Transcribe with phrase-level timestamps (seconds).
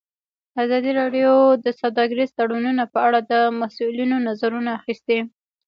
[0.63, 1.31] ازادي راډیو
[1.65, 5.19] د سوداګریز تړونونه په اړه د مسؤلینو نظرونه اخیستي.